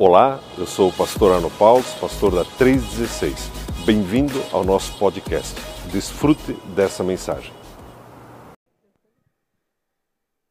[0.00, 3.34] Olá, eu sou o pastor Arno Paulo, pastor da 316.
[3.84, 5.56] Bem-vindo ao nosso podcast.
[5.90, 7.52] Desfrute dessa mensagem.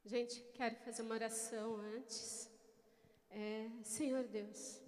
[0.04, 2.52] Gente, quero fazer uma oração antes.
[3.32, 4.82] É, Senhor Deus,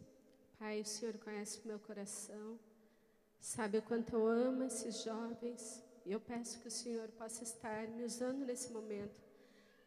[0.59, 2.59] Pai, o Senhor conhece o meu coração,
[3.39, 7.87] sabe o quanto eu amo esses jovens, e eu peço que o Senhor possa estar
[7.87, 9.23] me usando nesse momento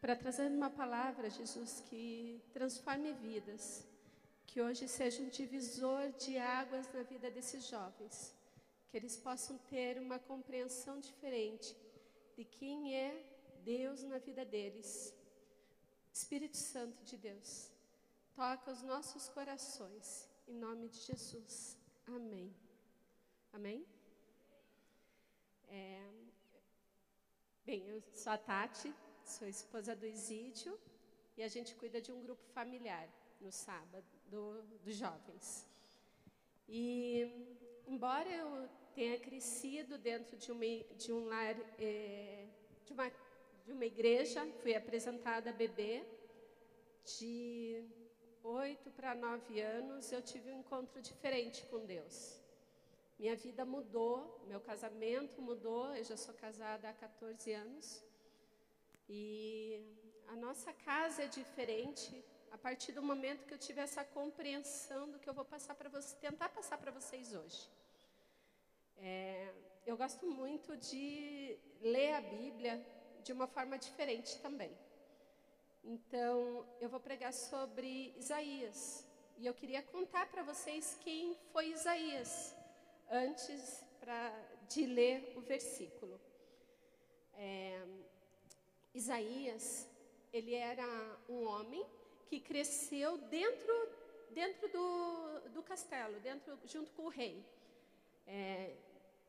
[0.00, 3.91] para trazer uma palavra, Jesus, que transforme vidas
[4.52, 8.34] que hoje seja um divisor de águas na vida desses jovens,
[8.88, 11.74] que eles possam ter uma compreensão diferente
[12.36, 13.10] de quem é
[13.64, 15.14] Deus na vida deles.
[16.12, 17.70] Espírito Santo de Deus,
[18.36, 21.78] toca os nossos corações, em nome de Jesus.
[22.06, 22.54] Amém.
[23.54, 23.86] Amém?
[25.70, 26.10] É,
[27.64, 28.94] bem, eu sou a Tati,
[29.24, 30.78] sou esposa do Isídio
[31.36, 33.08] e a gente cuida de um grupo familiar
[33.40, 35.66] no sábado do, dos jovens.
[36.68, 37.30] E,
[37.86, 40.64] embora eu tenha crescido dentro de, uma,
[40.96, 42.46] de um lar, é,
[42.84, 43.10] de, uma,
[43.64, 46.04] de uma igreja, fui apresentada bebê,
[47.04, 47.84] de
[48.44, 52.40] oito para nove anos, eu tive um encontro diferente com Deus.
[53.18, 58.02] Minha vida mudou, meu casamento mudou, eu já sou casada há 14 anos.
[59.08, 59.80] E
[60.32, 65.18] a nossa casa é diferente, a partir do momento que eu tive essa compreensão do
[65.18, 67.68] que eu vou passar para vocês, tentar passar para vocês hoje.
[68.96, 69.52] É,
[69.84, 72.74] eu gosto muito de ler a Bíblia
[73.22, 74.72] de uma forma diferente também.
[75.84, 79.06] Então, eu vou pregar sobre Isaías.
[79.36, 82.54] E eu queria contar para vocês quem foi Isaías,
[83.10, 84.32] antes pra,
[84.66, 86.18] de ler o versículo.
[87.34, 87.84] É,
[88.94, 89.91] Isaías,
[90.32, 90.86] ele era
[91.28, 91.84] um homem
[92.26, 93.88] que cresceu dentro,
[94.30, 97.44] dentro do, do castelo, dentro, junto com o rei.
[98.26, 98.74] É,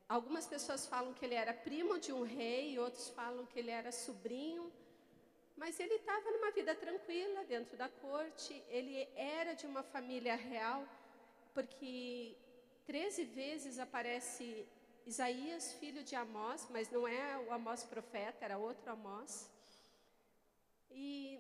[0.07, 3.91] algumas pessoas falam que ele era primo de um rei, outros falam que ele era
[3.91, 4.72] sobrinho,
[5.57, 10.88] mas ele estava numa vida tranquila dentro da corte, ele era de uma família real,
[11.53, 12.35] porque
[12.85, 14.66] 13 vezes aparece
[15.05, 19.53] Isaías, filho de Amós, mas não é o Amós profeta, era outro Amós.
[20.93, 21.39] E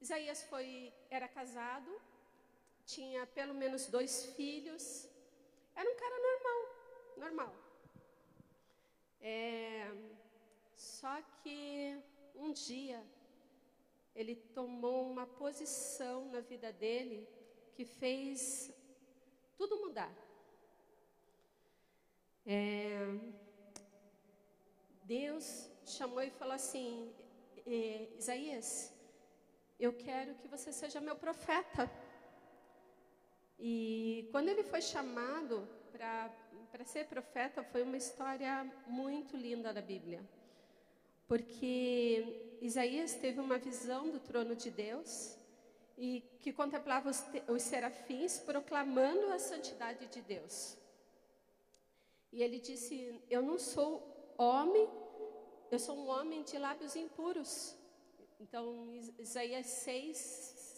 [0.00, 1.90] Isaías foi, era casado,
[2.84, 5.08] tinha pelo menos dois filhos,
[5.74, 6.60] era um cara normal,
[7.16, 7.54] normal.
[9.20, 9.90] É,
[10.74, 12.02] só que
[12.34, 13.04] um dia
[14.14, 17.28] ele tomou uma posição na vida dele
[17.74, 18.72] que fez
[19.56, 20.12] tudo mudar.
[22.44, 22.98] É,
[25.04, 27.14] Deus chamou e falou assim:
[27.66, 28.92] Isaías,
[29.78, 31.90] eu quero que você seja meu profeta.
[33.58, 40.20] E quando ele foi chamado para ser profeta, foi uma história muito linda da Bíblia.
[41.28, 45.36] Porque Isaías teve uma visão do trono de Deus
[45.96, 50.76] e que contemplava os, os serafins proclamando a santidade de Deus.
[52.32, 54.88] E ele disse: Eu não sou homem,
[55.72, 57.74] eu sou um homem de lábios impuros.
[58.38, 60.16] Então, Isaías 6,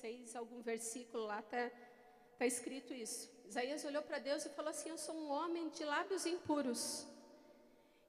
[0.01, 1.69] 6 algum versículo lá está
[2.39, 3.29] tá escrito isso.
[3.45, 7.09] Isaías olhou para Deus e falou assim: Eu sou um homem de lábios impuros.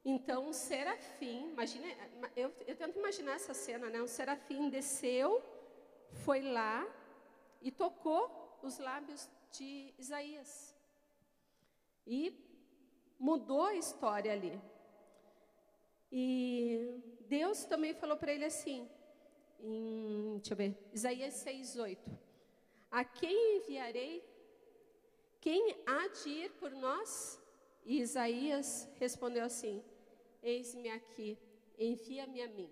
[0.03, 1.97] Então, um serafim, imagine,
[2.35, 4.00] eu, eu tento imaginar essa cena, né?
[4.00, 5.41] Um serafim desceu,
[6.23, 6.88] foi lá
[7.63, 10.75] e tocou os lábios de Isaías.
[12.06, 12.19] E
[13.17, 14.62] mudou a história ali.
[16.12, 18.88] E Deus também falou para ele assim:
[19.60, 21.98] em, deixa eu ver, Isaías 6:8.
[22.92, 24.24] A quem enviarei?
[25.42, 27.40] Quem há de ir por nós?
[27.84, 29.84] E Isaías respondeu assim:
[30.42, 31.38] Eis-me aqui,
[31.78, 32.70] envia-me a mim.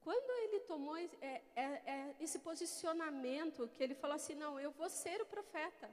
[0.00, 4.88] Quando ele tomou é, é, é, esse posicionamento, que ele falou assim: Não, eu vou
[4.88, 5.92] ser o profeta,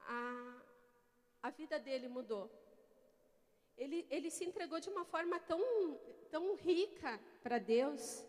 [0.00, 0.62] a,
[1.42, 2.50] a vida dele mudou.
[3.76, 5.60] Ele, ele se entregou de uma forma tão,
[6.30, 8.24] tão rica para Deus,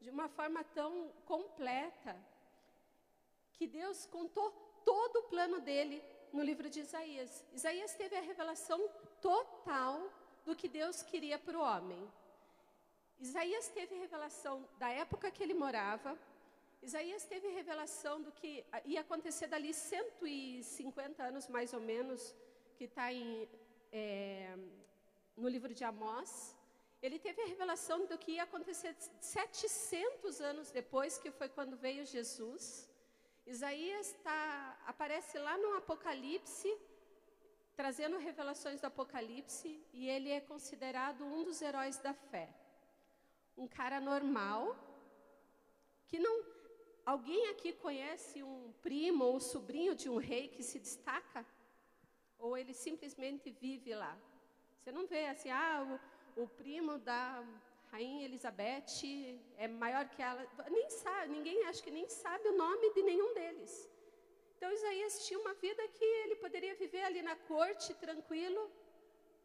[0.00, 2.14] de uma forma tão completa,
[3.52, 4.50] que Deus contou
[4.84, 7.44] todo o plano dele no livro de Isaías.
[7.52, 8.88] Isaías teve a revelação
[9.20, 10.12] total
[10.44, 12.02] do que Deus queria para o homem.
[13.18, 16.18] Isaías teve revelação da época que ele morava.
[16.82, 22.34] Isaías teve revelação do que ia acontecer dali 150 anos, mais ou menos,
[22.76, 23.04] que está
[23.94, 24.56] é,
[25.36, 26.56] no livro de Amós.
[27.00, 32.04] Ele teve a revelação do que ia acontecer 700 anos depois, que foi quando veio
[32.04, 32.90] Jesus.
[33.46, 36.70] Isaías tá, aparece lá no Apocalipse,
[37.76, 42.48] trazendo revelações do Apocalipse, e ele é considerado um dos heróis da fé.
[43.56, 44.76] Um cara normal,
[46.08, 46.36] que não.
[47.04, 51.44] Alguém aqui conhece um primo ou sobrinho de um rei que se destaca?
[52.38, 54.16] Ou ele simplesmente vive lá?
[54.78, 55.98] Você não vê assim, ah,
[56.36, 57.42] o, o primo da
[57.90, 58.92] Rainha Elizabeth
[59.56, 60.46] é maior que ela.
[60.70, 63.72] Nem sabe, ninguém acho que nem sabe o nome de nenhum deles.
[64.56, 68.62] Então Isaías tinha uma vida que ele poderia viver ali na corte tranquilo,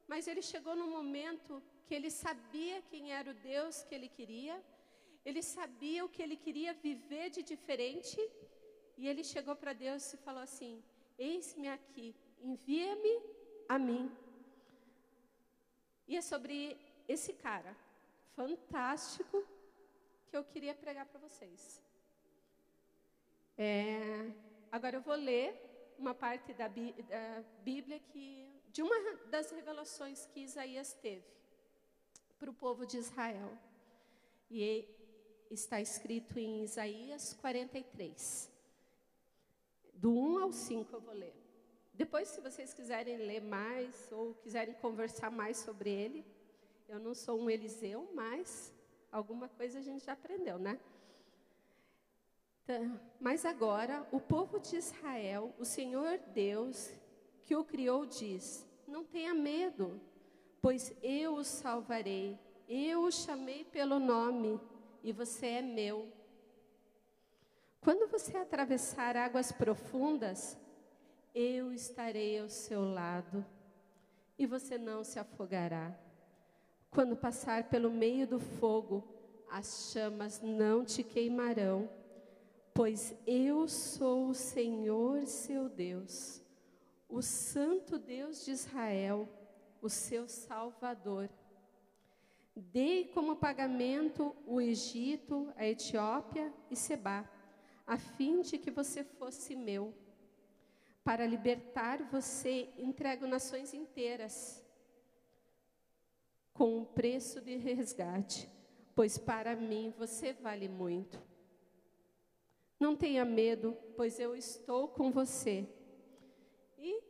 [0.07, 4.56] mas ele chegou num momento que ele sabia quem era o Deus que ele queria,
[5.25, 8.19] ele sabia o que ele queria viver de diferente,
[8.97, 10.74] e ele chegou para Deus e falou assim:
[11.18, 12.07] Eis-me aqui,
[12.41, 13.21] envia-me
[13.68, 14.12] a mim.
[16.07, 16.77] E é sobre
[17.07, 17.75] esse cara
[18.36, 19.45] fantástico
[20.30, 21.81] que eu queria pregar para vocês.
[23.57, 24.31] É,
[24.71, 28.95] agora eu vou ler uma parte da, da Bíblia que de uma
[29.25, 31.25] das revelações que Isaías teve
[32.38, 33.57] para o povo de Israel.
[34.50, 34.88] E
[35.51, 38.50] está escrito em Isaías 43.
[39.94, 41.49] Do 1 ao 5 eu vou ler.
[42.00, 46.25] Depois, se vocês quiserem ler mais ou quiserem conversar mais sobre ele,
[46.88, 48.74] eu não sou um Eliseu, mas
[49.12, 50.80] alguma coisa a gente já aprendeu, né?
[52.63, 56.90] Então, mas agora, o povo de Israel, o Senhor Deus
[57.44, 60.00] que o criou, diz: Não tenha medo,
[60.62, 62.40] pois eu o salvarei.
[62.69, 64.57] Eu o chamei pelo nome
[65.04, 66.07] e você é meu.
[67.81, 70.57] Quando você atravessar águas profundas,
[71.34, 73.46] eu estarei ao seu lado
[74.38, 75.98] e você não se afogará.
[76.90, 79.08] Quando passar pelo meio do fogo,
[79.50, 81.90] as chamas não te queimarão,
[82.74, 86.42] pois eu sou o Senhor seu Deus,
[87.08, 89.28] o Santo Deus de Israel,
[89.81, 91.30] o seu Salvador.
[92.56, 97.30] Dei como pagamento o Egito, a Etiópia e Seba,
[97.86, 99.94] a fim de que você fosse meu.
[101.09, 104.63] Para libertar você, entrego nações inteiras
[106.53, 108.47] com um preço de resgate,
[108.94, 111.19] pois para mim você vale muito.
[112.79, 115.67] Não tenha medo, pois eu estou com você.
[116.77, 117.01] E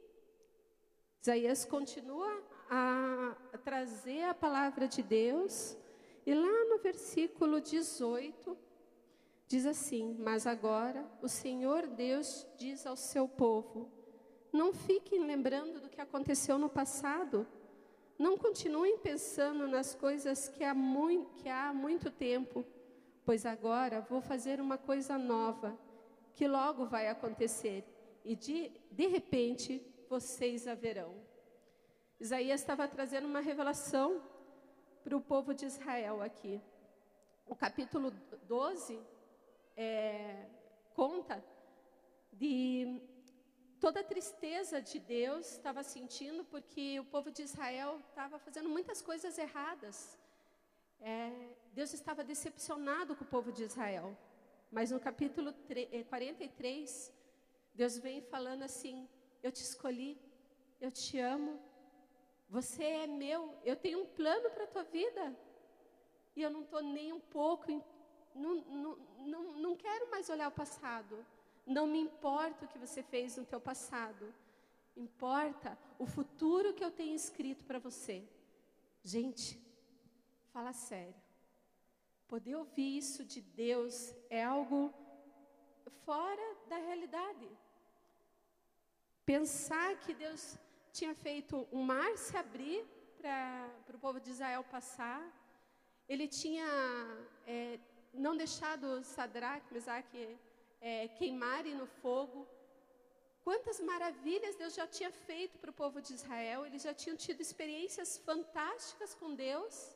[1.21, 3.35] Isaías continua a,
[3.65, 5.75] trazer a palavra de Deus,
[6.25, 8.57] e lá no versículo 18,
[9.49, 13.91] diz assim: Mas agora o Senhor Deus diz ao seu povo:
[14.53, 17.45] Não fiquem lembrando do que aconteceu no passado
[18.19, 22.65] não continuem pensando nas coisas que há, muito, que há muito tempo,
[23.23, 25.79] pois agora vou fazer uma coisa nova,
[26.35, 27.85] que logo vai acontecer,
[28.25, 31.15] e de, de repente vocês a verão.
[32.19, 34.21] Isaías estava trazendo uma revelação
[35.01, 36.61] para o povo de Israel aqui.
[37.47, 38.11] O capítulo
[38.43, 38.99] 12
[39.81, 40.45] é,
[40.93, 41.41] conta
[42.33, 43.01] de
[43.79, 49.01] toda a tristeza de Deus estava sentindo porque o povo de Israel estava fazendo muitas
[49.01, 50.19] coisas erradas.
[50.99, 51.31] É,
[51.71, 54.17] Deus estava decepcionado com o povo de Israel.
[54.69, 55.53] Mas no capítulo
[56.09, 57.13] 43, é,
[57.73, 59.07] Deus vem falando assim:
[59.41, 60.19] Eu te escolhi,
[60.81, 61.57] eu te amo,
[62.49, 65.33] você é meu, eu tenho um plano para a tua vida.
[66.35, 67.71] E eu não estou nem um pouco,
[68.35, 71.25] não, não, não, não quero mais olhar o passado.
[71.65, 74.33] Não me importa o que você fez no teu passado.
[74.95, 78.27] Importa o futuro que eu tenho escrito para você.
[79.03, 79.59] Gente,
[80.51, 81.15] fala sério.
[82.27, 84.93] Poder ouvir isso de Deus é algo
[86.05, 87.49] fora da realidade.
[89.25, 90.57] Pensar que Deus
[90.91, 92.83] tinha feito um mar se abrir
[93.21, 95.21] para o povo de Israel passar,
[96.07, 96.65] ele tinha
[97.45, 97.79] é,
[98.13, 100.37] não deixado Sadraque, Mesaque
[100.81, 102.47] é, queimarem no fogo.
[103.43, 107.41] Quantas maravilhas Deus já tinha feito para o povo de Israel, eles já tinham tido
[107.41, 109.95] experiências fantásticas com Deus,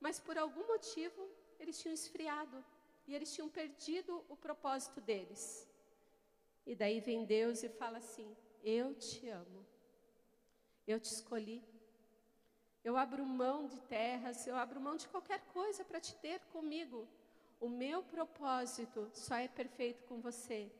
[0.00, 1.28] mas por algum motivo
[1.58, 2.64] eles tinham esfriado
[3.06, 5.66] e eles tinham perdido o propósito deles.
[6.66, 9.64] E daí vem Deus e fala assim: Eu te amo,
[10.86, 11.62] eu te escolhi,
[12.82, 17.08] eu abro mão de terras, eu abro mão de qualquer coisa para te ter comigo.
[17.58, 20.70] O meu propósito só é perfeito com você.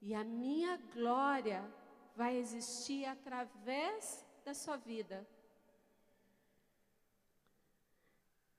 [0.00, 1.64] E a minha glória
[2.14, 5.26] vai existir através da sua vida.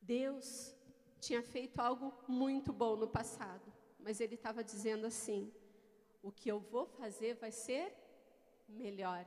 [0.02, 0.75] Deus
[1.20, 5.52] tinha feito algo muito bom no passado, mas Ele estava dizendo assim:
[6.22, 7.94] o que eu vou fazer vai ser
[8.68, 9.25] melhor.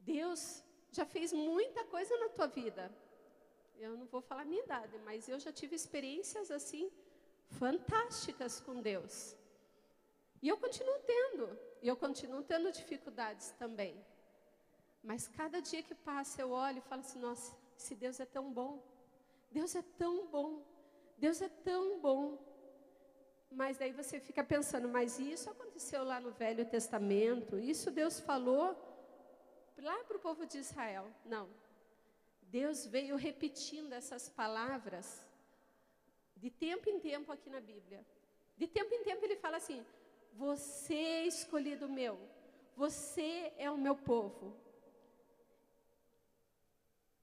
[0.00, 2.92] Deus já fez muita coisa na tua vida.
[3.78, 6.90] Eu não vou falar minha idade, mas eu já tive experiências assim
[7.50, 9.36] fantásticas com Deus.
[10.42, 13.94] E eu continuo tendo, e eu continuo tendo dificuldades também.
[15.02, 18.52] Mas cada dia que passa eu olho e falo assim: nossa, esse Deus é tão
[18.52, 18.82] bom.
[19.50, 20.62] Deus é tão bom.
[21.16, 22.38] Deus é tão bom.
[23.50, 27.58] Mas daí você fica pensando, mas isso aconteceu lá no Velho Testamento?
[27.58, 28.76] Isso Deus falou
[29.78, 31.06] lá para o povo de Israel?
[31.24, 31.48] Não.
[32.46, 35.24] Deus veio repetindo essas palavras
[36.36, 38.04] de tempo em tempo aqui na Bíblia.
[38.56, 39.84] De tempo em tempo ele fala assim:
[40.34, 42.18] Você é escolhido meu,
[42.76, 44.56] você é o meu povo.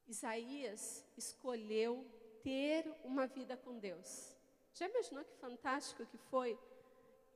[0.08, 2.06] Isaías escolheu
[2.44, 4.36] ter uma vida com Deus.
[4.74, 6.60] Já imaginou que fantástico que foi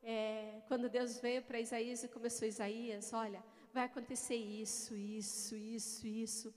[0.03, 6.07] é, quando Deus veio para Isaías e começou Isaías, olha, vai acontecer isso, isso, isso,
[6.07, 6.53] isso.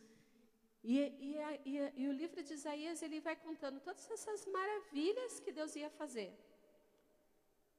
[0.83, 5.53] E, e, e, e, o livro de Isaías ele vai contando todas essas maravilhas que
[5.53, 6.33] Deus ia fazer.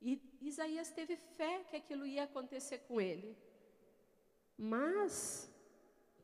[0.01, 3.35] E Isaías teve fé que aquilo ia acontecer com ele.
[4.57, 5.51] Mas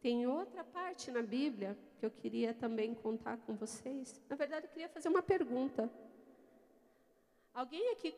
[0.01, 4.21] tem outra parte na Bíblia que eu queria também contar com vocês.
[4.29, 5.91] Na verdade, eu queria fazer uma pergunta.
[7.53, 8.13] Alguém aqui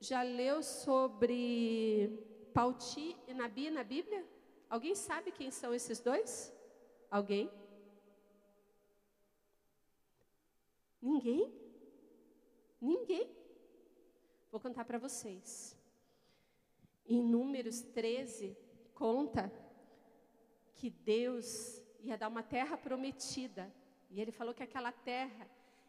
[0.00, 2.10] já leu sobre
[2.52, 4.22] Pauti e Nabi na Bíblia?
[4.68, 6.52] Alguém sabe quem são esses dois?
[7.10, 7.50] Alguém?
[11.02, 11.52] Ninguém?
[12.80, 13.28] Ninguém?
[14.52, 15.76] Vou contar para vocês.
[17.04, 18.56] Em Números 13,
[18.94, 19.52] conta
[20.76, 23.72] que Deus ia dar uma terra prometida.
[24.10, 25.48] E ele falou que aquela terra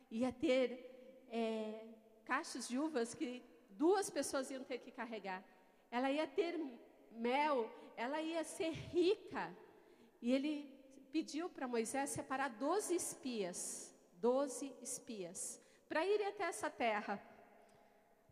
[0.10, 1.88] ia ter é,
[2.26, 5.44] cachos de uvas que duas pessoas iam ter que carregar.
[5.92, 6.60] Ela ia ter
[7.12, 9.56] mel, ela ia ser rica.
[10.22, 10.74] E ele
[11.12, 13.93] pediu para Moisés separar doze espias,
[14.24, 17.22] doze espias, para irem até essa terra.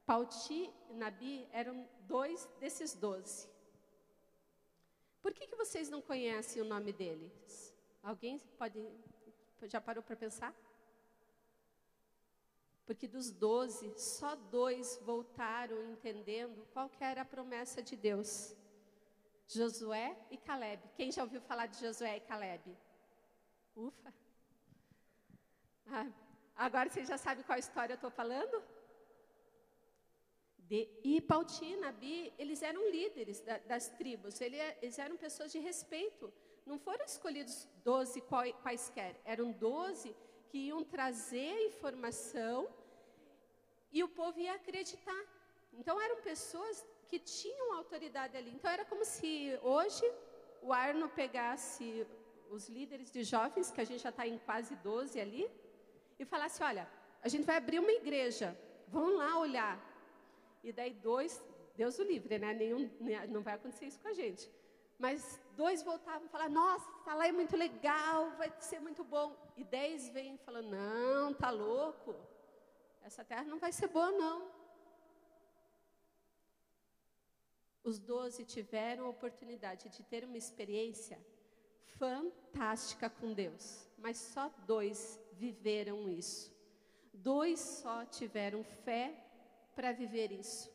[0.05, 3.49] Pauti e Nabi eram dois desses doze.
[5.21, 7.75] Por que, que vocês não conhecem o nome deles?
[8.01, 8.79] Alguém pode
[9.63, 10.55] já parou para pensar?
[12.85, 18.55] Porque dos doze, só dois voltaram entendendo qual era a promessa de Deus.
[19.45, 20.81] Josué e Caleb.
[20.95, 22.75] Quem já ouviu falar de Josué e Caleb?
[23.75, 24.11] Ufa!
[25.93, 26.07] Ah,
[26.55, 28.63] agora você já sabe qual história eu estou falando?
[30.69, 30.87] De,
[31.27, 36.31] Pauti e Nabi, eles eram líderes da, das tribos, eles eram pessoas de respeito.
[36.65, 38.23] Não foram escolhidos doze
[38.63, 40.15] quaisquer, eram doze
[40.47, 42.69] que iam trazer informação
[43.91, 45.23] e o povo ia acreditar.
[45.73, 48.51] Então eram pessoas que tinham autoridade ali.
[48.51, 50.09] Então era como se hoje
[50.61, 52.07] o Arno pegasse
[52.49, 55.51] os líderes de jovens, que a gente já está em quase 12 ali,
[56.21, 56.87] e falasse: olha,
[57.21, 59.75] a gente vai abrir uma igreja, vão lá olhar.
[60.63, 61.43] E daí dois,
[61.75, 62.53] Deus o livre, né?
[62.53, 62.89] Nenhum,
[63.29, 64.49] não vai acontecer isso com a gente.
[64.99, 69.35] Mas dois voltavam e falavam, nossa, lá é muito legal, vai ser muito bom.
[69.57, 72.15] E dez vêm falando, não, tá louco.
[73.01, 74.51] Essa terra não vai ser boa, não.
[77.83, 81.17] Os doze tiveram a oportunidade de ter uma experiência
[81.97, 86.43] fantástica com Deus, mas só dois viveram isso.
[87.13, 89.05] Dois só tiveram fé
[89.75, 90.69] para viver isso.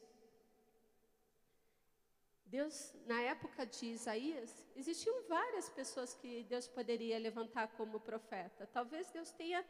[2.56, 8.68] Deus, na época de Isaías, existiam várias pessoas que Deus poderia levantar como profeta.
[8.78, 9.64] Talvez Deus tenha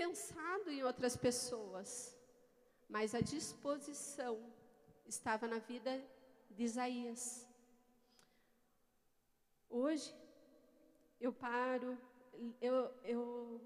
[0.00, 1.88] pensado em outras pessoas,
[2.94, 4.34] mas a disposição
[5.14, 5.92] estava na vida
[6.50, 7.46] de Isaías.
[9.70, 10.14] Hoje,
[11.20, 11.90] eu paro,
[12.60, 13.60] eu, eu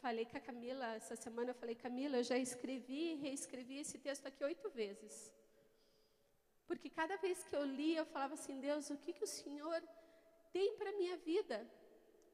[0.00, 3.98] falei com a Camila, essa semana eu falei, Camila, eu já escrevi e reescrevi esse
[3.98, 5.32] texto aqui oito vezes.
[6.66, 9.82] Porque cada vez que eu li, eu falava assim, Deus, o que, que o Senhor
[10.52, 11.66] tem para a minha vida?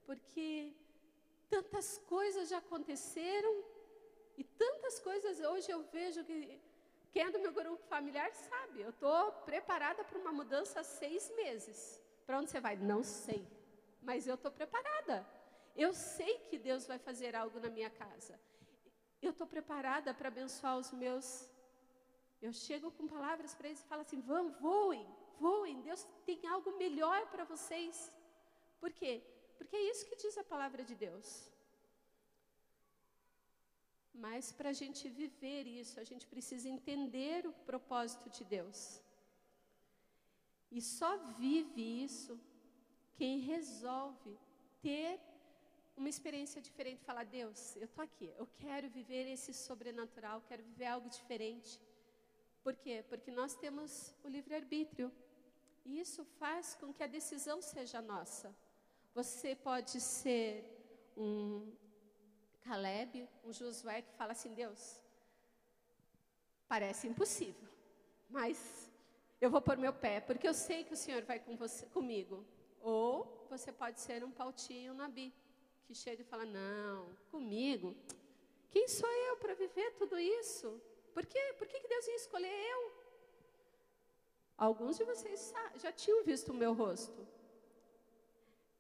[0.07, 0.73] Porque
[1.49, 3.65] tantas coisas já aconteceram
[4.37, 6.61] e tantas coisas hoje eu vejo que
[7.13, 11.31] quem é do meu grupo familiar sabe, eu estou preparada para uma mudança há seis
[11.37, 12.01] meses.
[12.25, 12.77] Para onde você vai?
[12.77, 13.45] Não sei,
[14.01, 15.27] mas eu estou preparada.
[15.75, 18.39] Eu sei que Deus vai fazer algo na minha casa.
[19.23, 21.51] Eu estou preparada para abençoar os meus
[22.47, 25.07] eu chego com palavras para eles e falo assim: vão, voem,
[25.39, 28.11] voem, Deus tem algo melhor para vocês.
[28.81, 29.23] Por quê?
[29.59, 31.27] Porque é isso que diz a palavra de Deus.
[34.25, 39.03] Mas para a gente viver isso, a gente precisa entender o propósito de Deus.
[40.71, 41.11] E só
[41.45, 42.41] vive isso
[43.19, 44.39] quem resolve
[44.81, 45.21] ter
[45.97, 50.87] uma experiência diferente, falar, Deus, eu estou aqui, eu quero viver esse sobrenatural, quero viver
[50.87, 51.81] algo diferente.
[52.63, 53.05] Por quê?
[53.09, 55.13] Porque nós temos o livre-arbítrio.
[55.85, 58.55] E isso faz com que a decisão seja nossa.
[59.15, 60.65] Você pode ser
[61.17, 61.73] um
[62.61, 65.01] Caleb, um Josué que fala assim: Deus,
[66.69, 67.69] parece impossível,
[68.29, 68.91] mas
[69.41, 72.45] eu vou pôr meu pé, porque eu sei que o Senhor vai com você, comigo.
[72.81, 75.35] Ou você pode ser um pautinho nabi,
[75.91, 76.99] que chega e fala: Não,
[77.33, 77.97] comigo.
[78.71, 80.81] Quem sou eu para viver tudo isso?
[81.13, 81.45] Por quê?
[81.59, 82.81] Por que Deus ia escolher eu?
[84.57, 87.27] Alguns de vocês já tinham visto o meu rosto.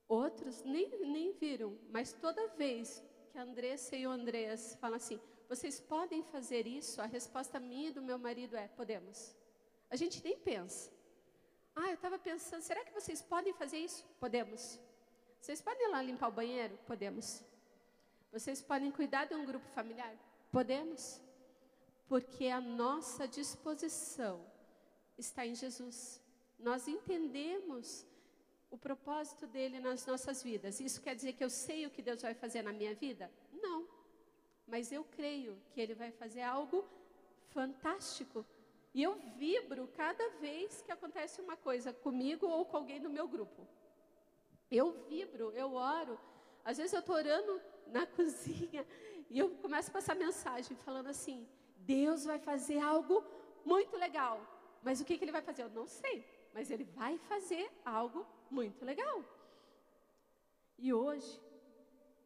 [0.07, 5.21] Outros nem, nem viram, mas toda vez que a Andressa e o Andrés falam assim,
[5.49, 7.01] vocês podem fazer isso?
[7.01, 9.35] A resposta minha e do meu marido é, podemos.
[9.89, 10.93] A gente nem pensa.
[11.75, 14.07] Ah, eu estava pensando, será que vocês podem fazer isso?
[14.21, 14.79] Podemos.
[15.41, 16.79] Vocês podem ir lá limpar o banheiro?
[16.87, 17.43] Podemos.
[18.31, 20.15] Vocês podem cuidar de um grupo familiar?
[20.53, 21.21] Podemos.
[22.07, 24.45] Porque a nossa disposição
[25.17, 26.21] está em Jesus.
[26.59, 28.07] Nós entendemos
[28.71, 30.79] o propósito dele nas nossas vidas.
[30.79, 33.31] Isso quer dizer que eu sei o que Deus vai fazer na minha vida?
[33.53, 33.89] Não.
[34.67, 36.87] Mas eu creio que ele vai fazer algo
[37.49, 38.45] fantástico.
[38.93, 43.27] E eu vibro cada vez que acontece uma coisa comigo ou com alguém do meu
[43.27, 43.67] grupo.
[44.71, 46.19] Eu vibro, eu oro.
[46.65, 48.87] Às vezes eu estou orando na cozinha
[49.29, 51.49] e eu começo a passar mensagem falando assim:
[51.79, 53.25] Deus vai fazer algo
[53.65, 54.41] muito legal.
[54.83, 55.63] Mas o que, que ele vai fazer?
[55.63, 56.25] Eu não sei.
[56.55, 59.25] Mas ele vai fazer algo muito legal.
[60.79, 61.39] E hoje,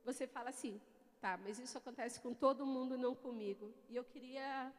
[0.05, 0.81] você fala assim,
[1.21, 3.75] tá, mas isso acontece com todo mundo, não comigo.
[3.89, 4.73] E eu queria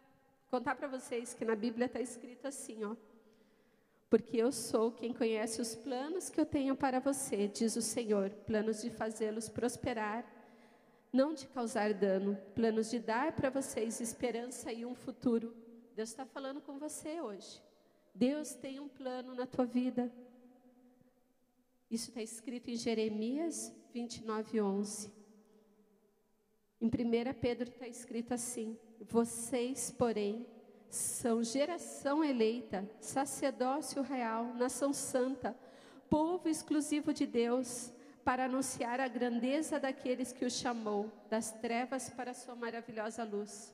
[0.49, 2.95] contar para vocês que na Bíblia está escrito assim, ó.
[4.09, 8.29] Porque eu sou quem conhece os planos que eu tenho para você, diz o Senhor,
[8.29, 10.25] planos de fazê-los prosperar,
[11.11, 15.55] não de causar dano, planos de dar para vocês esperança e um futuro.
[15.95, 17.61] Deus está falando com você hoje.
[18.13, 20.11] Deus tem um plano na tua vida.
[21.89, 25.11] Isso está escrito em Jeremias 29, 11.
[26.81, 26.89] Em 1
[27.39, 30.45] Pedro está escrito assim: Vocês, porém,
[30.89, 35.57] são geração eleita, sacerdócio real, nação santa,
[36.09, 37.91] povo exclusivo de Deus,
[38.23, 43.73] para anunciar a grandeza daqueles que o chamou das trevas para a sua maravilhosa luz.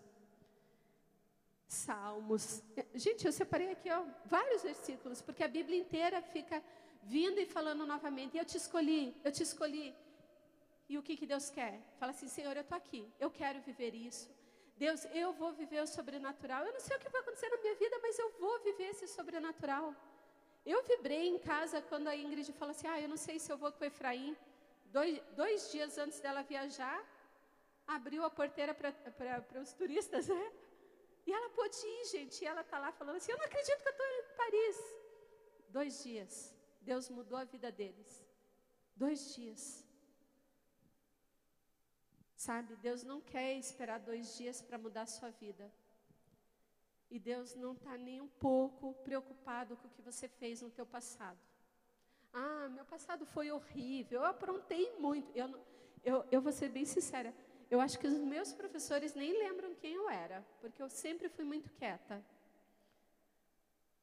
[1.66, 2.62] Salmos.
[2.94, 6.62] Gente, eu separei aqui ó, vários versículos, porque a Bíblia inteira fica
[7.04, 8.38] vindo e falando novamente.
[8.38, 9.96] Eu te escolhi, eu te escolhi.
[10.90, 11.80] E o que, que Deus quer?
[11.98, 14.30] Fala assim, Senhor, eu estou aqui, eu quero viver isso.
[14.84, 16.62] Deus, eu vou viver o sobrenatural.
[16.66, 19.08] Eu não sei o que vai acontecer na minha vida, mas eu vou viver esse
[19.16, 19.88] sobrenatural.
[20.74, 23.58] Eu vibrei em casa quando a Ingrid falou assim: Ah, eu não sei se eu
[23.64, 24.36] vou com o Efraim.
[24.96, 26.98] Dois, dois dias antes dela viajar,
[27.98, 30.46] abriu a porteira para os turistas, né?
[31.28, 32.44] E ela pôde ir, gente.
[32.44, 34.78] E ela está lá falando assim: Eu não acredito que eu estou em Paris.
[35.78, 36.56] Dois dias.
[36.82, 38.26] Deus mudou a vida deles.
[38.96, 39.64] Dois dias.
[42.42, 45.72] Sabe, Deus não quer esperar dois dias para mudar a sua vida.
[47.08, 50.84] E Deus não está nem um pouco preocupado com o que você fez no teu
[50.84, 51.38] passado.
[52.34, 55.30] Ah, meu passado foi horrível, eu aprontei muito.
[55.38, 55.48] Eu,
[56.04, 57.32] eu, eu vou ser bem sincera,
[57.70, 61.46] eu acho que os meus professores nem lembram quem eu era, porque eu sempre fui
[61.46, 62.26] muito quieta.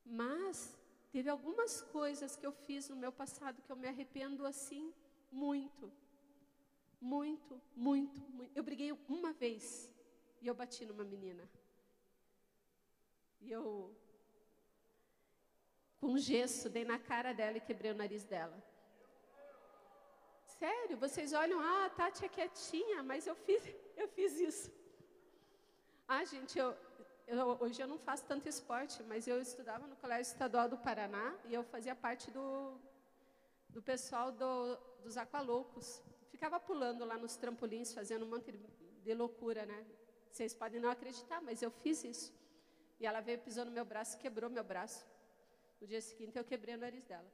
[0.07, 0.79] Mas
[1.11, 4.94] teve algumas coisas que eu fiz no meu passado que eu me arrependo assim
[5.29, 5.90] muito.
[7.01, 8.57] Muito, muito, muito.
[8.57, 9.91] Eu briguei uma vez
[10.41, 11.49] e eu bati numa menina.
[13.41, 13.95] E eu,
[16.01, 18.63] com gesso, dei na cara dela e quebrei o nariz dela.
[20.59, 23.63] Sério, vocês olham, ah, a Tati é quietinha, mas eu fiz,
[23.97, 24.73] eu fiz isso.
[26.09, 26.77] Ah, gente, eu,
[27.29, 31.37] eu, hoje eu não faço tanto esporte, mas eu estudava no Colégio Estadual do Paraná
[31.45, 32.77] e eu fazia parte do,
[33.69, 36.03] do pessoal do, dos aqualoucos.
[36.38, 38.53] Ficava pulando lá nos trampolins, fazendo um monte
[39.03, 39.85] de, loucura, né?
[40.31, 42.33] Vocês podem não acreditar, mas eu fiz isso.
[43.01, 45.05] E ela veio, pisou no meu braço, quebrou meu braço.
[45.81, 47.29] No dia seguinte eu quebrei o nariz dela.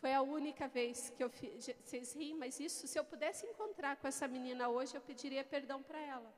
[0.00, 1.68] Foi a única vez que eu fiz.
[1.84, 5.82] Vocês riem, mas isso, se eu pudesse encontrar com essa menina hoje, eu pediria perdão
[5.82, 6.34] para ela.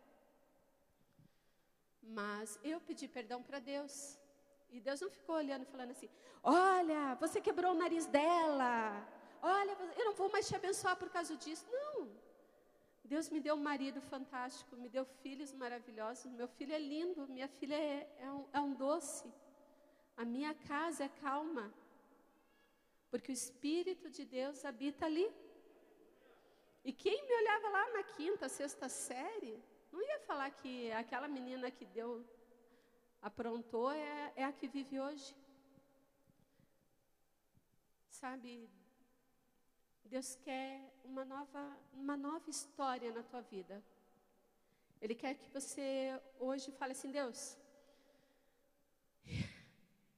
[2.02, 4.18] Mas eu pedi perdão para Deus.
[4.72, 6.10] E Deus não ficou olhando falando assim:
[6.42, 9.19] Olha, você quebrou o nariz dela.
[9.42, 11.66] Olha, eu não vou mais te abençoar por causa disso.
[11.70, 12.08] Não.
[13.12, 16.30] Deus me deu um marido fantástico, me deu filhos maravilhosos.
[16.40, 19.28] Meu filho é lindo, minha filha é, é, um, é um doce.
[20.16, 21.72] A minha casa é calma.
[23.10, 25.28] Porque o Espírito de Deus habita ali.
[26.84, 29.58] E quem me olhava lá na quinta, sexta série,
[29.90, 32.24] não ia falar que aquela menina que deu,
[33.20, 35.34] aprontou, é, é a que vive hoje.
[38.08, 38.70] Sabe,
[40.14, 40.70] Deus quer
[41.04, 43.76] uma nova, uma nova história na tua vida.
[45.00, 47.56] Ele quer que você hoje fale assim, Deus,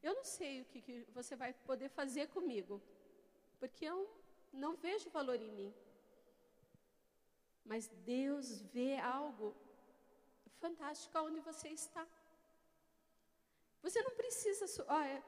[0.02, 2.81] eu não sei o que, que você vai poder fazer comigo,
[3.61, 3.98] porque eu
[4.50, 5.74] não vejo valor em mim.
[7.62, 9.55] Mas Deus vê algo
[10.59, 12.07] fantástico onde você está.
[13.83, 14.64] Você não precisa.
[14.88, 15.22] Olha,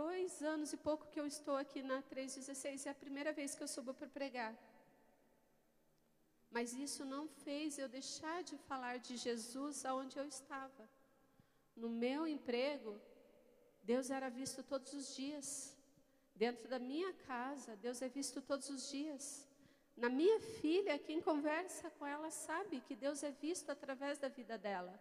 [0.00, 3.62] dois anos e pouco que eu estou aqui na 316, é a primeira vez que
[3.62, 4.54] eu subo para pregar.
[6.50, 10.88] Mas isso não fez eu deixar de falar de Jesus aonde eu estava.
[11.74, 13.00] No meu emprego,
[13.82, 15.76] Deus era visto todos os dias.
[16.34, 19.48] Dentro da minha casa, Deus é visto todos os dias.
[19.96, 24.56] Na minha filha, quem conversa com ela sabe que Deus é visto através da vida
[24.56, 24.98] dela.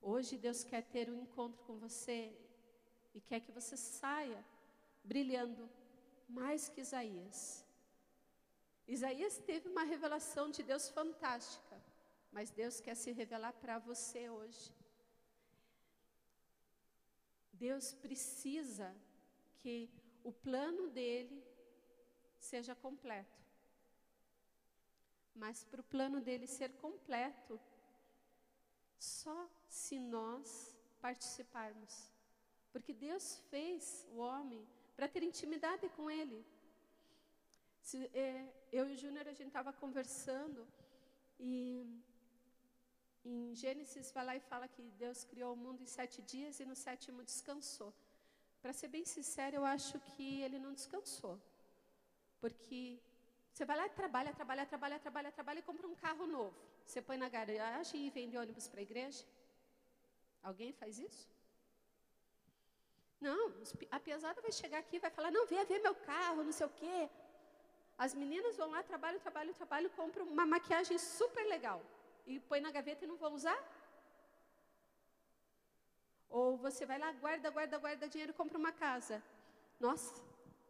[0.00, 2.36] Hoje Deus quer ter um encontro com você
[3.14, 4.44] e quer que você saia
[5.04, 5.70] brilhando
[6.28, 7.64] mais que Isaías.
[8.86, 11.80] Isaías teve uma revelação de Deus fantástica,
[12.32, 14.72] mas Deus quer se revelar para você hoje.
[17.52, 18.94] Deus precisa
[19.60, 19.88] que
[20.22, 21.42] o plano dele
[22.38, 23.42] seja completo.
[25.34, 27.60] Mas para o plano dele ser completo,
[28.98, 32.13] só se nós participarmos.
[32.74, 33.82] Porque Deus fez
[34.12, 34.62] o homem
[34.96, 36.38] para ter intimidade com ele.
[37.88, 38.28] Se, é,
[38.78, 40.66] eu e o Júnior, a gente estava conversando
[41.38, 41.54] e
[43.24, 46.64] em Gênesis vai lá e fala que Deus criou o mundo em sete dias e
[46.70, 47.92] no sétimo descansou.
[48.60, 51.36] Para ser bem sincero, eu acho que ele não descansou.
[52.40, 52.98] Porque
[53.52, 56.58] você vai lá e trabalha, trabalha, trabalha, trabalha, trabalha e compra um carro novo.
[56.84, 59.24] Você põe na garagem e vende ônibus para a igreja?
[60.42, 61.33] Alguém faz isso?
[63.20, 63.52] Não,
[63.90, 66.66] a pesada vai chegar aqui e vai falar, não, venha ver meu carro, não sei
[66.66, 67.08] o quê.
[67.96, 71.80] As meninas vão lá, trabalham, trabalham, trabalham, compram uma maquiagem super legal
[72.26, 73.58] e põe na gaveta e não vão usar?
[76.28, 79.22] Ou você vai lá, guarda, guarda, guarda dinheiro e compra uma casa.
[79.78, 80.20] Nossa,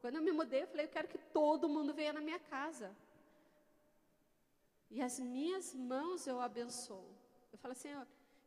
[0.00, 2.94] quando eu me mudei, eu falei, eu quero que todo mundo venha na minha casa.
[4.90, 7.09] E as minhas mãos eu abençoo.
[7.50, 7.88] Eu falo assim,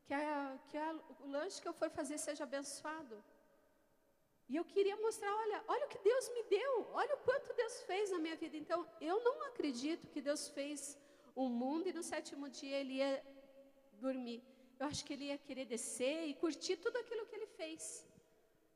[0.05, 3.23] que, a, que a, o lanche que eu for fazer seja abençoado.
[4.49, 7.81] E eu queria mostrar, olha, olha o que Deus me deu, olha o quanto Deus
[7.81, 8.55] fez na minha vida.
[8.55, 10.97] Então, eu não acredito que Deus fez
[11.35, 13.11] o mundo e no sétimo dia ele ia
[14.05, 14.41] dormir.
[14.79, 18.07] Eu acho que ele ia querer descer e curtir tudo aquilo que ele fez.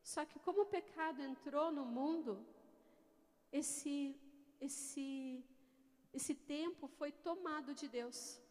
[0.03, 2.45] Só que como o pecado entrou no mundo,
[3.51, 4.15] esse,
[4.59, 5.43] esse,
[6.13, 8.41] esse tempo foi tomado de Deus.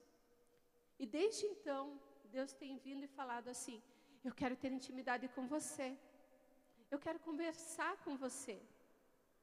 [0.99, 2.01] E desde então,
[2.37, 3.83] Deus tem vindo e falado assim:
[4.25, 5.97] Eu quero ter intimidade com você.
[6.91, 8.61] Eu quero conversar com você.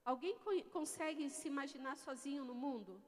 [0.04, 3.02] Alguém co consegue se imaginar sozinho no mundo?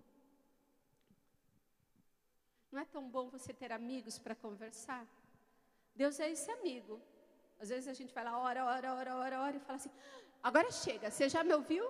[2.72, 5.06] Não é tão bom você ter amigos para conversar?
[5.96, 7.02] Deus é esse amigo.
[7.60, 9.92] Às vezes a gente vai lá, ora, ora, ora, ora, ora, e fala assim:
[10.42, 11.86] agora chega, você já me ouviu?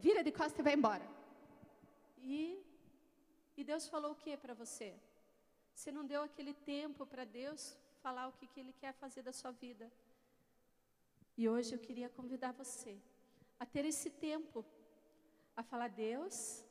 [0.00, 1.06] vira de costas e vai embora.
[2.22, 2.58] E,
[3.56, 4.88] e Deus falou o que para você?
[5.74, 9.32] Você não deu aquele tempo para Deus falar o que, que Ele quer fazer da
[9.32, 9.90] sua vida.
[11.40, 12.98] E hoje eu queria convidar você
[13.58, 14.62] a ter esse tempo,
[15.56, 16.62] a falar: Deus,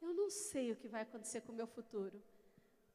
[0.00, 2.22] eu não sei o que vai acontecer com o meu futuro,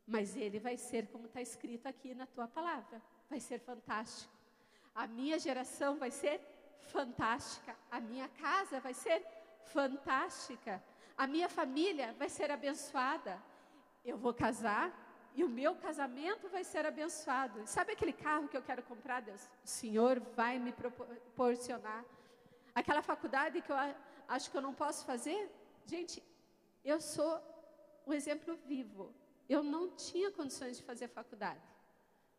[0.07, 4.33] mas ele vai ser como está escrito aqui na tua palavra, vai ser fantástico.
[4.95, 6.39] A minha geração vai ser
[6.93, 9.21] fantástica, a minha casa vai ser
[9.65, 10.81] fantástica.
[11.17, 13.43] A minha família vai ser abençoada.
[14.05, 14.85] Eu vou casar
[15.35, 17.65] e o meu casamento vai ser abençoado.
[17.65, 19.43] Sabe aquele carro que eu quero comprar, Deus?
[19.63, 22.03] O Senhor vai me proporcionar.
[22.73, 23.77] Aquela faculdade que eu
[24.27, 25.49] acho que eu não posso fazer?
[25.85, 26.23] Gente,
[26.83, 27.41] eu sou
[28.05, 29.13] um exemplo vivo.
[29.47, 31.67] Eu não tinha condições de fazer faculdade.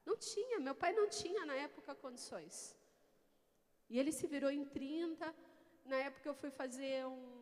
[0.04, 2.76] Não tinha, meu pai não tinha na época condições.
[3.88, 5.34] E ele se virou em 30,
[5.84, 7.40] na época eu fui fazer um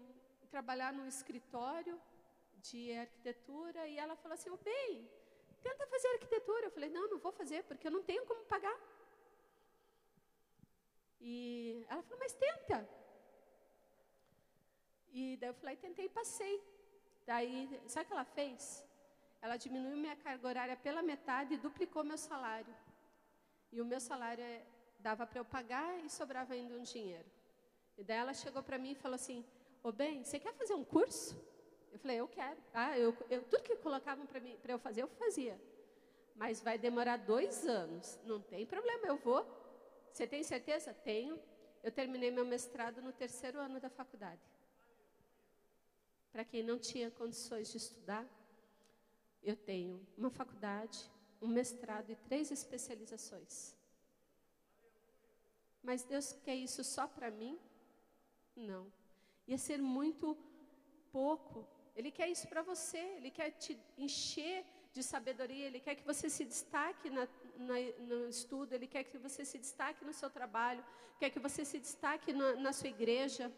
[0.51, 2.01] trabalhar num escritório
[2.63, 5.09] de arquitetura e ela falou assim: "O bem,
[5.63, 6.67] tenta fazer arquitetura".
[6.67, 8.79] Eu falei: "Não, não vou fazer porque eu não tenho como pagar".
[11.21, 12.89] E ela falou: "Mas tenta".
[15.13, 16.63] E daí eu falei, tentei passei.
[17.27, 18.85] Daí, sabe o que ela fez?
[19.41, 22.75] Ela diminuiu minha carga horária pela metade e duplicou meu salário.
[23.73, 24.65] E o meu salário é,
[24.99, 27.29] dava para eu pagar e sobrava ainda um dinheiro.
[27.97, 29.45] E daí ela chegou para mim e falou assim:
[29.83, 31.37] Ô bem, você quer fazer um curso?
[31.99, 32.61] Eu falei: Eu quero.
[32.73, 35.61] Ah, eu, eu tudo que colocavam para mim para eu fazer, eu fazia.
[36.37, 38.19] Mas vai demorar dois anos.
[38.25, 39.45] Não tem problema, eu vou.
[40.13, 40.95] Você tem certeza?
[40.95, 41.41] Tenho.
[41.83, 44.41] Eu terminei meu mestrado no terceiro ano da faculdade.
[46.31, 48.25] Para quem não tinha condições de estudar,
[49.43, 51.11] eu tenho uma faculdade,
[51.43, 53.75] um mestrado e três especializações.
[55.83, 57.59] Mas Deus quer isso só para mim?
[58.55, 58.87] Não.
[59.49, 60.37] Ia ser muito
[61.11, 61.67] pouco.
[61.99, 63.03] Ele quer isso para você.
[63.19, 63.73] Ele quer te
[64.07, 65.67] encher de sabedoria.
[65.67, 67.25] Ele quer que você se destaque na,
[67.69, 67.75] na,
[68.11, 68.73] no estudo.
[68.73, 70.85] Ele quer que você se destaque no seu trabalho.
[71.19, 73.53] Quer que você se destaque na, na sua igreja.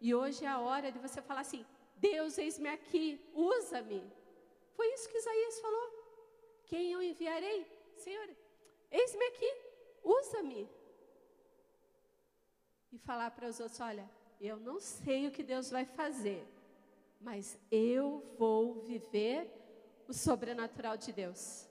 [0.00, 1.64] E hoje é a hora de você falar assim:
[1.96, 4.02] Deus, eis-me aqui, usa-me.
[4.76, 5.86] Foi isso que Isaías falou.
[6.66, 7.66] Quem eu enviarei?
[7.96, 8.28] Senhor,
[8.90, 9.50] eis-me aqui,
[10.04, 10.68] usa-me.
[12.92, 14.08] E falar para os outros: olha,
[14.40, 16.46] eu não sei o que Deus vai fazer,
[17.20, 19.50] mas eu vou viver
[20.06, 21.68] o sobrenatural de Deus.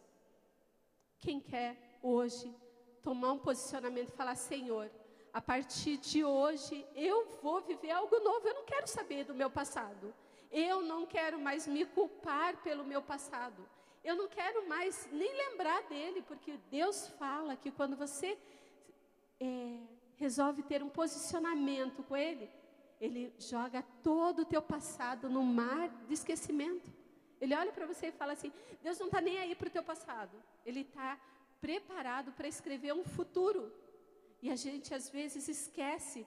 [1.19, 2.53] Quem quer hoje
[3.01, 4.91] tomar um posicionamento e falar: Senhor,
[5.33, 8.47] a partir de hoje eu vou viver algo novo.
[8.47, 10.13] Eu não quero saber do meu passado.
[10.51, 13.67] Eu não quero mais me culpar pelo meu passado.
[14.03, 18.37] Eu não quero mais nem lembrar dele, porque Deus fala que quando você
[19.39, 19.79] é,
[20.15, 22.49] resolve ter um posicionamento com ele,
[22.99, 26.91] ele joga todo o teu passado no mar de esquecimento.
[27.39, 29.83] Ele olha para você e fala assim: Deus não está nem aí para o teu
[29.83, 30.41] passado.
[30.65, 31.19] Ele está
[31.61, 33.71] preparado para escrever um futuro.
[34.41, 36.25] E a gente às vezes esquece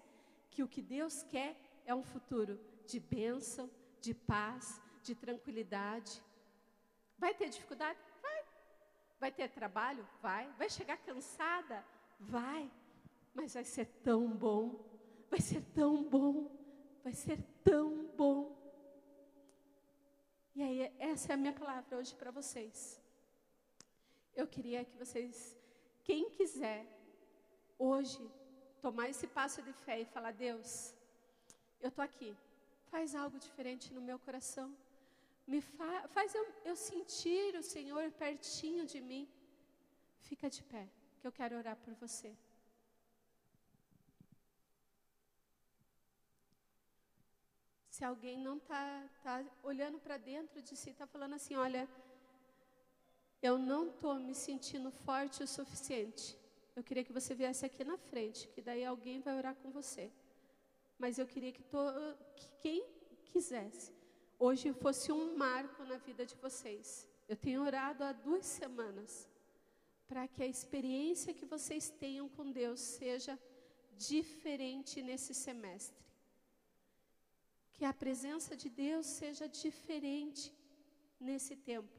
[0.51, 6.23] que o que Deus quer é um futuro de bênção, de paz, de tranquilidade.
[7.19, 7.99] Vai ter dificuldade?
[8.23, 8.45] Vai.
[9.19, 10.07] Vai ter trabalho?
[10.23, 10.51] Vai.
[10.59, 11.85] Vai chegar cansada?
[12.19, 12.71] Vai.
[13.35, 14.81] Mas vai ser tão bom.
[15.29, 16.60] Vai ser tão bom.
[17.05, 18.57] Vai ser tão bom.
[20.55, 23.01] E aí, essa é a minha palavra hoje para vocês.
[24.35, 25.57] Eu queria que vocês,
[26.05, 26.87] quem quiser,
[27.79, 28.23] hoje
[28.83, 30.95] tomar esse passo de fé e falar: Deus,
[31.81, 32.37] eu estou aqui,
[32.91, 34.69] faz algo diferente no meu coração,
[35.47, 39.29] me fa faz eu, eu sentir o Senhor pertinho de mim.
[40.29, 40.87] Fica de pé,
[41.19, 42.37] que eu quero orar por você.
[48.01, 51.87] Se alguém não está tá olhando para dentro de si, está falando assim: olha,
[53.43, 56.35] eu não estou me sentindo forte o suficiente.
[56.75, 60.11] Eu queria que você viesse aqui na frente, que daí alguém vai orar com você.
[60.99, 61.63] Mas eu queria que,
[62.37, 62.87] que quem
[63.27, 63.93] quisesse,
[64.39, 67.07] hoje fosse um marco na vida de vocês.
[67.29, 69.29] Eu tenho orado há duas semanas
[70.09, 73.39] para que a experiência que vocês tenham com Deus seja
[73.99, 76.10] diferente nesse semestre.
[77.81, 80.55] Que a presença de Deus seja diferente
[81.19, 81.99] nesse tempo.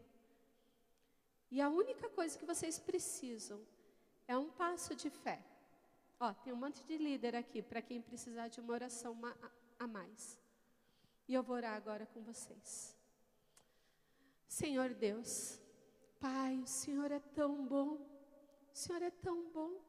[1.50, 3.60] E a única coisa que vocês precisam
[4.28, 5.44] é um passo de fé.
[6.20, 9.20] Ó, tem um monte de líder aqui para quem precisar de uma oração
[9.80, 10.40] a mais.
[11.28, 12.96] E eu vou orar agora com vocês.
[14.48, 15.60] Senhor Deus,
[16.20, 17.94] Pai, o Senhor é tão bom.
[18.72, 19.82] O Senhor é tão bom.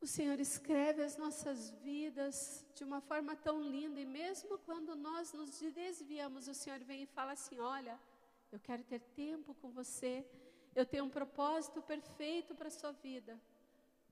[0.00, 5.32] O Senhor escreve as nossas vidas de uma forma tão linda, e mesmo quando nós
[5.32, 7.98] nos desviamos, o Senhor vem e fala assim: Olha,
[8.52, 10.24] eu quero ter tempo com você.
[10.74, 13.40] Eu tenho um propósito perfeito para a sua vida.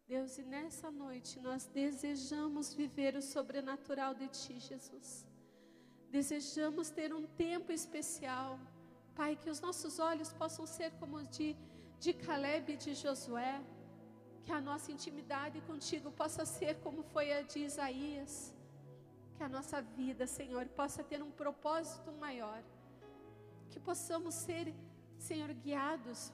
[0.07, 5.27] Deus, e nessa noite nós desejamos viver o sobrenatural de Ti, Jesus.
[6.11, 8.59] Desejamos ter um tempo especial.
[9.15, 11.57] Pai, que os nossos olhos possam ser como os de,
[11.99, 13.63] de Caleb e de Josué.
[14.45, 18.55] Que a nossa intimidade contigo possa ser como foi a de Isaías.
[19.37, 22.63] Que a nossa vida, Senhor, possa ter um propósito maior
[23.75, 24.73] que possamos ser,
[25.19, 26.33] Senhor, guiados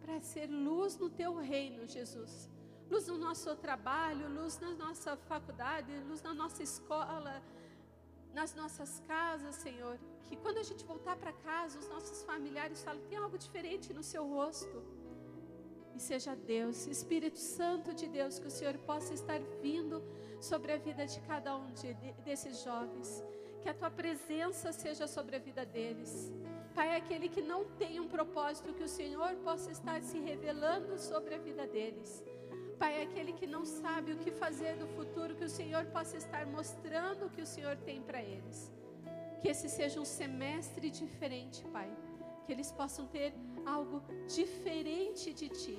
[0.00, 2.48] para ser luz no teu reino, Jesus.
[2.88, 7.34] Luz no nosso trabalho, luz na nossa faculdade, luz na nossa escola,
[8.32, 9.98] nas nossas casas, Senhor.
[10.26, 14.04] Que quando a gente voltar para casa, os nossos familiares falem: tem algo diferente no
[14.12, 14.76] seu rosto.
[15.94, 20.02] E seja Deus, Espírito Santo de Deus, que o Senhor possa estar vindo
[20.40, 23.22] sobre a vida de cada um de, de, desses jovens.
[23.62, 26.32] Que a tua presença seja sobre a vida deles.
[26.74, 31.34] Pai, aquele que não tem um propósito, que o Senhor possa estar se revelando sobre
[31.34, 32.22] a vida deles.
[32.78, 36.44] Pai, aquele que não sabe o que fazer do futuro, que o Senhor possa estar
[36.46, 38.72] mostrando o que o Senhor tem para eles.
[39.40, 41.90] Que esse seja um semestre diferente, Pai.
[42.44, 43.32] Que eles possam ter
[43.66, 45.78] algo diferente de Ti.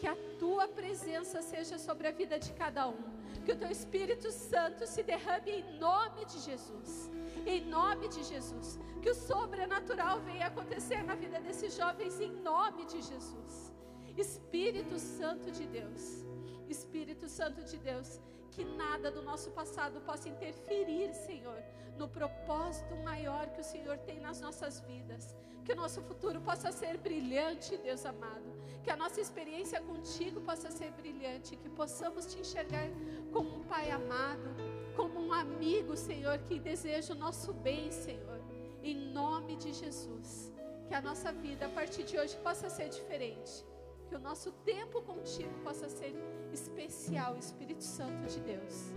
[0.00, 4.30] Que a Tua presença seja sobre a vida de cada um Que o teu Espírito
[4.30, 7.10] Santo se derrame em nome de Jesus.
[7.46, 8.78] Em nome de Jesus.
[9.02, 13.72] Que o sobrenatural venha acontecer na vida desses jovens em nome de Jesus.
[14.16, 16.24] Espírito Santo de Deus.
[16.68, 21.62] Espírito Santo de Deus, que nada do nosso passado possa interferir, Senhor,
[21.98, 25.36] no propósito maior que o Senhor tem nas nossas vidas.
[25.64, 28.44] Que o nosso futuro possa ser brilhante, Deus amado.
[28.82, 31.56] Que a nossa experiência contigo possa ser brilhante.
[31.56, 32.88] Que possamos te enxergar
[33.32, 34.54] como um Pai amado,
[34.94, 38.40] como um amigo, Senhor, que deseja o nosso bem, Senhor.
[38.82, 40.52] Em nome de Jesus.
[40.86, 43.64] Que a nossa vida a partir de hoje possa ser diferente.
[44.08, 46.14] Que o nosso tempo contigo possa ser
[46.52, 48.92] especial, Espírito Santo de Deus.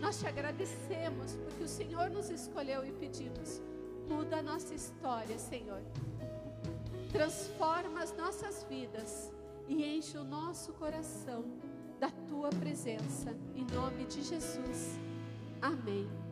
[0.00, 3.62] Nós te agradecemos porque o Senhor nos escolheu e pedimos:
[4.08, 5.82] muda a nossa história, Senhor.
[7.10, 9.32] Transforma as nossas vidas
[9.68, 11.44] e enche o nosso coração
[11.98, 13.34] da tua presença.
[13.54, 14.98] Em nome de Jesus.
[15.62, 16.25] Amém.